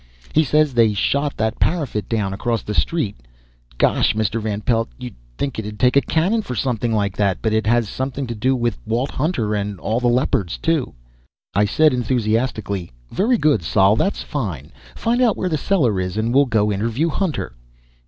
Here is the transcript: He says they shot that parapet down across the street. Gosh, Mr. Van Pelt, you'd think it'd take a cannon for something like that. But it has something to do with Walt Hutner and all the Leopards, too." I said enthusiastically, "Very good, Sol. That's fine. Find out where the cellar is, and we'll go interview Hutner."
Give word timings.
He 0.33 0.43
says 0.43 0.73
they 0.73 0.95
shot 0.95 1.37
that 1.37 1.59
parapet 1.59 2.09
down 2.09 2.33
across 2.33 2.63
the 2.63 2.73
street. 2.73 3.17
Gosh, 3.77 4.15
Mr. 4.15 4.41
Van 4.41 4.61
Pelt, 4.61 4.89
you'd 4.97 5.13
think 5.37 5.59
it'd 5.59 5.77
take 5.79 5.95
a 5.95 6.01
cannon 6.01 6.41
for 6.41 6.55
something 6.55 6.91
like 6.91 7.15
that. 7.17 7.37
But 7.43 7.53
it 7.53 7.67
has 7.67 7.87
something 7.87 8.25
to 8.25 8.33
do 8.33 8.55
with 8.55 8.79
Walt 8.83 9.11
Hutner 9.11 9.53
and 9.53 9.79
all 9.79 9.99
the 9.99 10.07
Leopards, 10.07 10.57
too." 10.57 10.95
I 11.53 11.65
said 11.65 11.93
enthusiastically, 11.93 12.91
"Very 13.11 13.37
good, 13.37 13.61
Sol. 13.61 13.95
That's 13.95 14.23
fine. 14.23 14.71
Find 14.95 15.21
out 15.21 15.37
where 15.37 15.49
the 15.49 15.55
cellar 15.59 15.99
is, 15.99 16.17
and 16.17 16.33
we'll 16.33 16.47
go 16.47 16.71
interview 16.71 17.11
Hutner." 17.11 17.51